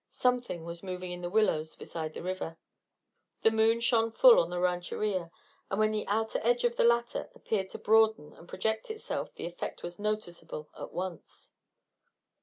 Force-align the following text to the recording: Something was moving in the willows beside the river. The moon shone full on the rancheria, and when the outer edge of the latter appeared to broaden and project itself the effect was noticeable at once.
Something 0.09 0.65
was 0.65 0.81
moving 0.81 1.11
in 1.11 1.21
the 1.21 1.29
willows 1.29 1.75
beside 1.75 2.15
the 2.15 2.23
river. 2.23 2.57
The 3.43 3.51
moon 3.51 3.79
shone 3.79 4.09
full 4.09 4.39
on 4.39 4.49
the 4.49 4.59
rancheria, 4.59 5.29
and 5.69 5.79
when 5.79 5.91
the 5.91 6.07
outer 6.07 6.39
edge 6.41 6.63
of 6.63 6.75
the 6.75 6.83
latter 6.83 7.29
appeared 7.35 7.69
to 7.69 7.77
broaden 7.77 8.33
and 8.33 8.49
project 8.49 8.89
itself 8.89 9.31
the 9.35 9.45
effect 9.45 9.83
was 9.83 9.99
noticeable 9.99 10.71
at 10.75 10.91
once. 10.91 11.51